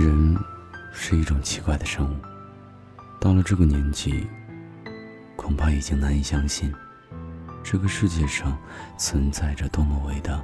[0.00, 0.34] 人
[0.92, 2.16] 是一种奇怪的生物，
[3.20, 4.26] 到了这个年纪，
[5.36, 6.72] 恐怕已经难以相信，
[7.62, 8.56] 这个世界上
[8.96, 10.42] 存在着多么伟大，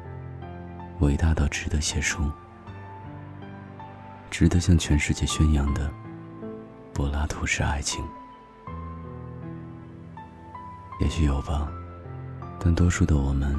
[1.00, 2.30] 伟大到值得写书，
[4.30, 5.91] 值得向全世界宣扬的
[6.93, 8.04] 柏拉图式爱情。
[11.00, 11.66] 也许有吧，
[12.59, 13.59] 但多数的我们，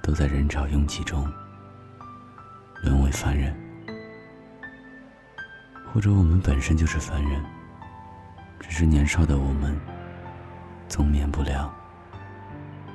[0.00, 1.28] 都在人潮拥挤中
[2.84, 3.61] 沦为凡人。
[5.92, 7.44] 或者我们本身就是凡人，
[8.58, 9.78] 只是年少的我们，
[10.88, 11.70] 总免不了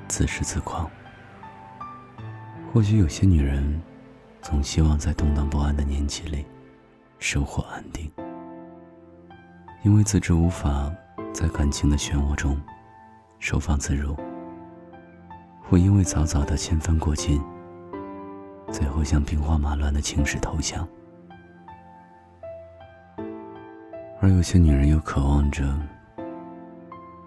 [0.08, 0.90] 自恃自狂。
[2.74, 3.80] 或许有些女人，
[4.42, 6.44] 总希望在动荡不安的年纪里，
[7.20, 8.12] 收获安定，
[9.84, 10.92] 因为自知无法
[11.32, 12.60] 在感情的漩涡中
[13.38, 14.18] 收放自如，
[15.70, 17.40] 或因为早早的千帆过尽，
[18.72, 20.88] 最后向兵荒马乱的情史投降。
[24.28, 25.64] 而有些女人又渴望着，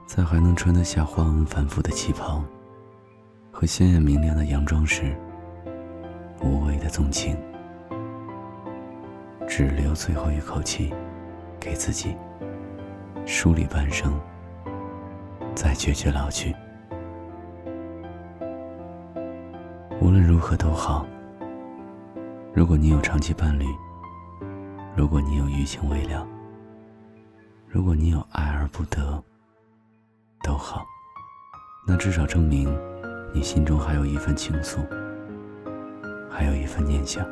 [0.06, 2.44] 在还能穿得下花纹繁复的旗袍
[3.50, 5.16] 和鲜艳明亮的洋装时，
[6.42, 7.34] 无谓的纵情，
[9.48, 10.92] 只留最后一口气
[11.58, 12.14] 给自己，
[13.24, 14.12] 梳理半生，
[15.54, 16.54] 再决绝老去。
[20.02, 21.06] 无论如何都好。
[22.52, 23.64] 如果你有长期伴侣，
[24.94, 26.26] 如果你有余情未了。
[27.72, 29.22] 如果你有爱而不得，
[30.42, 30.84] 都好，
[31.86, 32.68] 那至少证明
[33.32, 34.84] 你心中还有一份情愫，
[36.28, 37.24] 还有一份念想。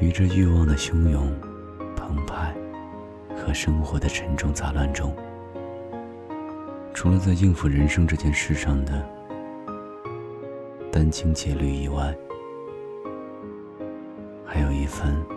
[0.00, 1.30] 于这欲望的汹涌、
[1.94, 2.54] 澎湃
[3.36, 5.14] 和生活的沉重杂乱中，
[6.94, 9.06] 除了在应付人生这件事上的
[10.90, 12.16] 殚精竭虑以外，
[14.46, 15.33] 还有一份。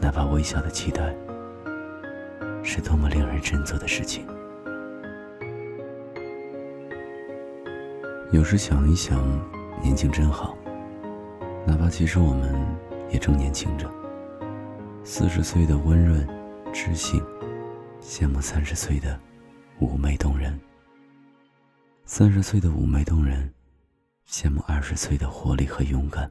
[0.00, 1.14] 哪怕微小的期待，
[2.62, 4.26] 是多么令人振作的事情。
[8.32, 9.20] 有时想一想，
[9.82, 10.56] 年轻真好。
[11.66, 12.54] 哪怕其实我们
[13.10, 13.90] 也正年轻着。
[15.04, 16.26] 四十岁的温润、
[16.72, 17.22] 知性，
[18.00, 19.18] 羡慕三十岁的
[19.80, 20.52] 妩媚动人；
[22.04, 23.52] 三十岁的妩媚动人，
[24.26, 26.30] 羡慕二十岁的活力和勇敢。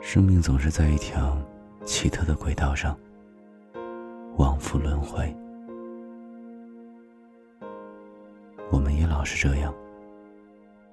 [0.00, 1.40] 生命总是在一条。
[1.84, 2.96] 奇特的轨道上，
[4.36, 5.34] 往复轮回。
[8.70, 9.74] 我们也老是这样，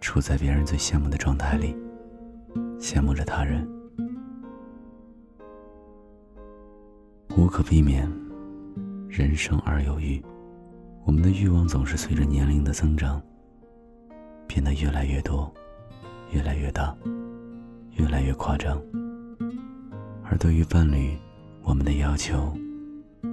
[0.02, 1.76] 处在别人最羡慕的状态里，
[2.80, 3.68] 羡慕着他人。
[7.38, 8.12] 无可避免，
[9.08, 10.22] 人生而有欲，
[11.06, 13.22] 我们的欲望总是随着年龄的增长，
[14.48, 15.52] 变得越来越多，
[16.32, 16.96] 越来越大，
[17.96, 18.82] 越来越夸张。
[20.30, 21.18] 而对于伴侣，
[21.64, 22.56] 我们的要求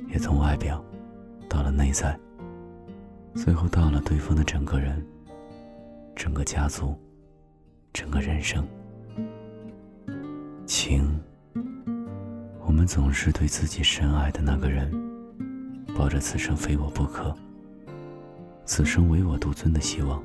[0.09, 0.83] 也从外表
[1.47, 2.19] 到了内在，
[3.35, 5.07] 最后到了对方的整个人、
[6.15, 6.97] 整个家族、
[7.93, 8.67] 整个人生。
[10.65, 11.21] 情，
[12.65, 14.91] 我们总是对自己深爱的那个人，
[15.95, 17.37] 抱着此生非我不可、
[18.65, 20.23] 此生唯我独尊的希望。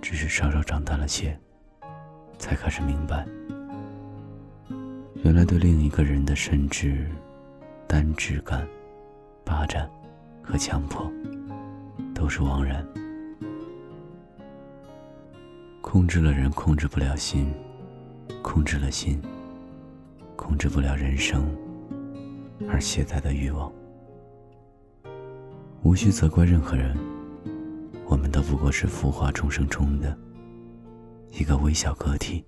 [0.00, 1.36] 只是稍稍长大了些，
[2.38, 3.26] 才开始明白。
[5.22, 7.06] 原来对另一个人的甚至
[7.86, 8.66] 单质感、
[9.44, 9.88] 霸占
[10.42, 11.10] 和强迫，
[12.14, 12.84] 都是枉然。
[15.82, 17.46] 控制了人，控制不了心；
[18.42, 19.20] 控制了心，
[20.36, 21.44] 控制不了人生
[22.68, 23.70] 而携带的欲望。
[25.82, 26.96] 无需责怪任何人，
[28.06, 30.16] 我们都不过是浮华众生中的
[31.32, 32.44] 一个微小个体。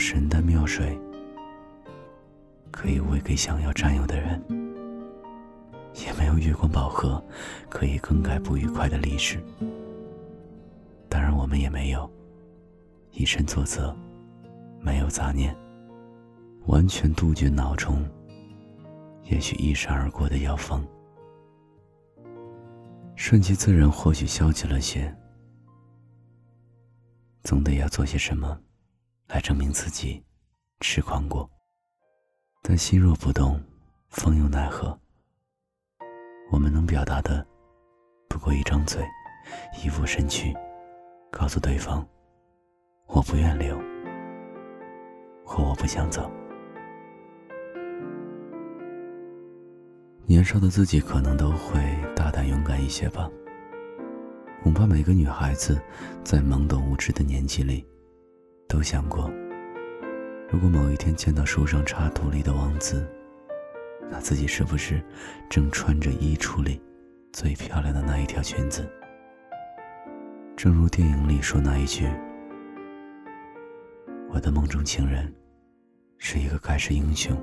[0.00, 0.98] 神丹妙水，
[2.70, 4.40] 可以喂给想要占有的人；
[5.94, 7.22] 也没有月光宝盒，
[7.68, 9.38] 可以更改不愉快的历史。
[11.06, 12.10] 当然，我们也没有
[13.12, 13.94] 以身作则，
[14.80, 15.54] 没有杂念，
[16.64, 18.02] 完全杜绝脑中
[19.24, 20.82] 也许一闪而过的药方。
[23.16, 25.14] 顺其自然，或许消极了些，
[27.42, 28.58] 总得要做些什么。
[29.32, 30.20] 来证明自己
[30.80, 31.48] 痴狂过，
[32.62, 33.62] 但心若不动，
[34.08, 34.98] 风又奈何？
[36.50, 37.46] 我们能表达的，
[38.28, 39.06] 不过一张嘴，
[39.84, 40.52] 一副身躯，
[41.30, 42.04] 告诉对方：
[43.06, 43.80] 我不愿留，
[45.44, 46.28] 或我不想走。
[50.26, 51.80] 年少的自己可能都会
[52.16, 53.30] 大胆勇敢一些吧。
[54.64, 55.80] 恐怕每个女孩子
[56.24, 57.86] 在懵懂无知的年纪里。
[58.70, 59.28] 都想过，
[60.48, 63.04] 如果某一天见到书上插图里的王子，
[64.08, 65.02] 那自己是不是
[65.48, 66.80] 正穿着衣橱里
[67.32, 68.88] 最漂亮的那一条裙子？
[70.56, 72.08] 正如电影里说那一句
[74.30, 75.34] ：“我的梦中情人
[76.18, 77.36] 是一个盖世英雄，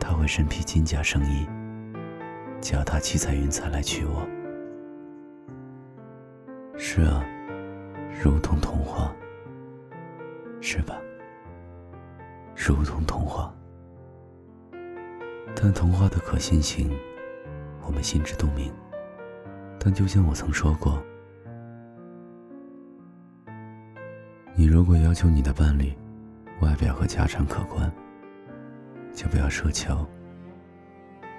[0.00, 1.46] 他会身披金甲圣衣，
[2.58, 4.26] 脚踏七彩云彩来娶我。”
[6.78, 7.22] 是啊，
[8.24, 9.14] 如同童话，
[10.66, 11.00] 是吧？
[12.56, 13.54] 如同童话。
[15.54, 16.90] 但童话的可信性，
[17.82, 18.72] 我们心知肚明。
[19.78, 21.00] 但就像我曾说过，
[24.56, 25.92] 你如果要求你的伴侣
[26.60, 27.88] 外表和家产可观，
[29.14, 30.04] 就不要奢求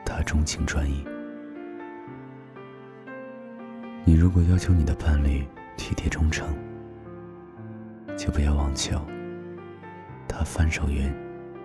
[0.06, 1.06] 他钟情专一；
[4.06, 5.46] 你如果要求你的伴侣
[5.76, 6.48] 体贴忠诚，
[8.16, 8.98] 就不要妄求
[10.28, 11.12] 他翻手云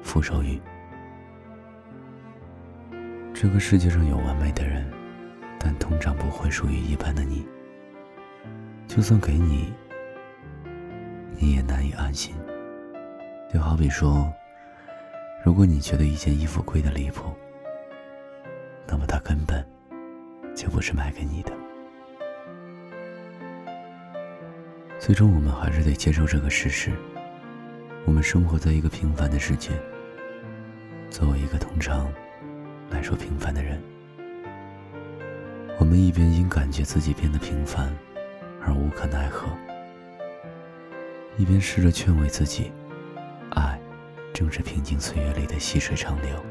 [0.04, 0.60] 覆手雨。
[3.34, 4.88] 这个世界上有完美的人，
[5.58, 7.46] 但通常不会属于一般的你。
[8.86, 9.72] 就算给你，
[11.36, 12.34] 你也难以安心。
[13.52, 14.32] 就好比说，
[15.44, 17.32] 如果你觉得一件衣服贵的离谱，
[18.86, 19.66] 那么它根本
[20.54, 21.52] 就不是卖给你的。
[24.98, 26.92] 最终，我们还是得接受这个事实：
[28.04, 29.70] 我们生活在一个平凡的世界。
[31.10, 32.12] 作为一个通常。
[32.90, 33.82] 来说平凡的人，
[35.78, 37.90] 我们一边因感觉自己变得平凡
[38.60, 39.48] 而无可奈何，
[41.38, 42.70] 一边试着劝慰自己，
[43.52, 43.80] 爱
[44.34, 46.44] 正是平静岁月里的细水长流。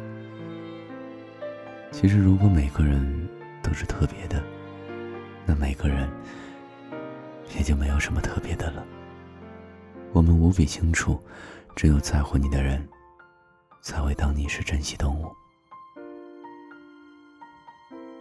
[1.91, 3.29] 其实，如果每个人
[3.61, 4.41] 都是特别的，
[5.45, 6.09] 那每个人
[7.55, 8.83] 也就没有什么特别的了。
[10.13, 11.19] 我们无比清楚，
[11.75, 12.87] 只有在乎你的人，
[13.81, 15.31] 才会当你是珍稀动物。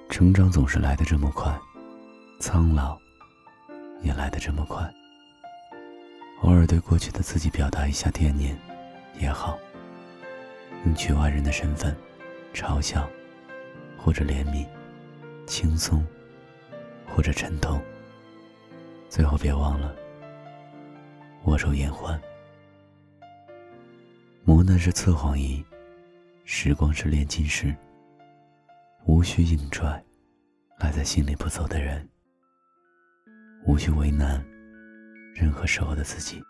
[0.09, 1.59] 成长总是来的这么快，
[2.41, 2.97] 苍老
[4.03, 4.89] 也来的这么快。
[6.43, 8.57] 偶尔对过去的自己表达一下惦念
[9.19, 9.59] 也好，
[10.85, 11.95] 用局外人的身份
[12.55, 13.09] 嘲笑
[13.99, 14.67] 或者怜悯，
[15.47, 16.07] 轻松
[17.07, 17.81] 或者沉痛。
[19.09, 19.95] 最后别忘了
[21.45, 22.21] 握手言欢。
[24.45, 25.65] 磨难是测谎仪，
[26.45, 27.75] 时光是炼金石。
[29.07, 30.03] 无需硬拽，
[30.79, 31.99] 赖在心里不走的人；
[33.65, 34.45] 无需为难
[35.35, 36.43] 任何时候的自己，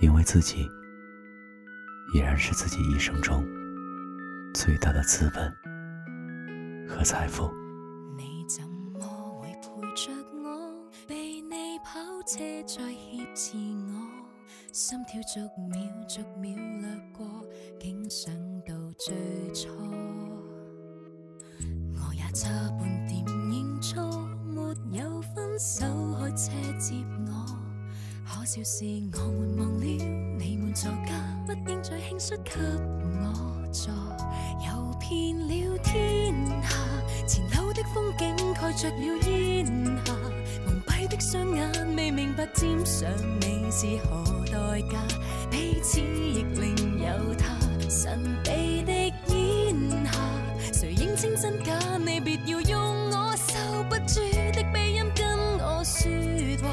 [0.00, 0.68] 因为自己
[2.14, 3.44] 依然是自己一生中
[4.54, 5.50] 最大的资本
[6.86, 7.61] 和财富。
[12.32, 13.92] 车再挟持我，
[14.72, 16.50] 心跳逐秒逐秒
[16.80, 17.26] 掠过，
[17.78, 18.32] 竟想
[18.62, 19.14] 到最
[19.52, 19.68] 初。
[21.92, 22.48] 我也差
[22.80, 25.84] 半点认错，没有分手
[26.18, 26.94] 开车接
[27.26, 27.30] 我。
[28.24, 31.12] 可笑是我们忘了你们座驾，
[31.46, 32.52] 不应再轻率给
[33.20, 33.92] 我坐。
[34.64, 39.66] 游遍了天下，前路的风景盖着了烟
[40.06, 40.14] 霞。
[41.12, 43.06] 的双眼未明白沾上
[43.40, 44.98] 你是何代价，
[45.50, 47.54] 彼此亦另有他
[47.90, 48.92] 神秘的
[49.28, 49.76] 烟
[50.06, 50.18] 霞。
[50.72, 51.74] 谁认清真假？
[51.98, 54.20] 你别要用我受不住
[54.54, 56.10] 的鼻音跟我说
[56.62, 56.68] 话，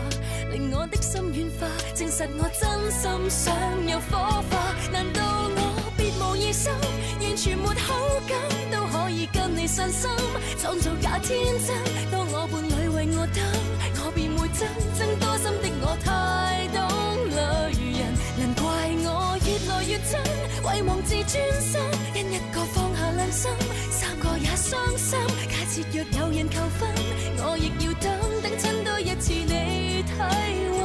[0.54, 4.74] 令我的心软化，证实我真心想有火花。
[4.90, 6.72] 难道我别无异心，
[7.20, 7.94] 完全没好
[8.26, 8.40] 感，
[8.72, 10.10] 都可以跟你散心，
[10.58, 11.76] 创造假天真。
[12.10, 13.44] 当我伴侣为我等，
[14.10, 16.82] 我便会真真多心的我太懂
[17.30, 18.66] 女人，难怪
[19.06, 20.18] 我越来越真，
[20.66, 21.80] 遗忘自尊心，
[22.16, 23.52] 因一个放下良心。
[23.92, 26.90] 三个也伤心，假设若有人求婚，
[27.38, 28.10] 我亦要等
[28.42, 30.10] 等亲多一次你体
[30.74, 30.82] 温。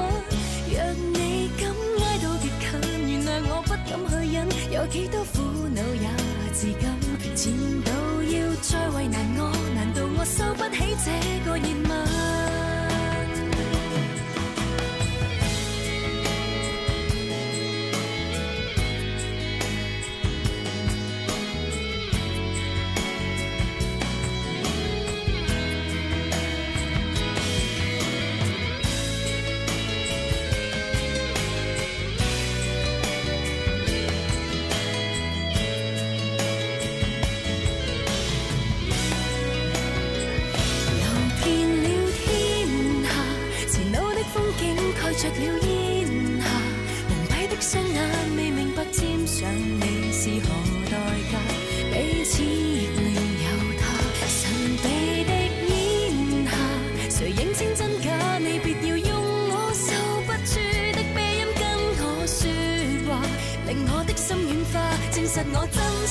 [0.68, 0.76] 若
[1.16, 1.72] 你敢
[2.04, 2.76] 挨到极近，
[3.08, 5.40] 原谅我不敢去忍，有几多苦
[5.72, 6.12] 恼也
[6.52, 6.84] 自禁。
[7.34, 7.50] 前
[7.80, 7.90] 度
[8.20, 11.08] 要再为难我，难道我收不起这
[11.48, 11.83] 个热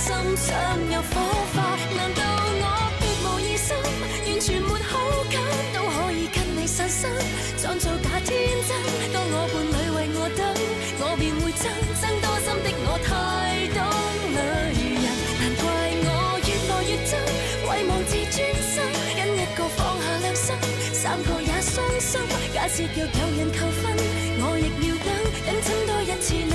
[0.04, 0.52] 心想
[0.92, 1.16] 有火
[1.56, 1.64] 花，
[1.96, 2.22] 难道
[2.60, 3.72] 我别无疑心，
[4.28, 5.00] 完全没好
[5.32, 5.40] 感
[5.72, 7.08] 都可以跟你散心，
[7.56, 8.36] 装作假天
[8.68, 8.76] 真。
[9.14, 10.44] 当我伴侣为我等，
[11.00, 11.72] 我便会憎
[12.04, 13.80] 憎多心的我太懂
[14.28, 14.38] 女
[15.00, 15.08] 人，
[15.40, 15.64] 难怪
[16.04, 16.12] 我
[16.44, 17.16] 越来越憎，
[17.64, 18.84] 为忘自尊心，
[19.16, 20.52] 因一个放下良心，
[20.92, 22.20] 三个也伤心。
[22.54, 23.96] 假设若有人求婚，
[24.44, 25.08] 我亦要等，
[25.48, 26.52] 等亲多一次你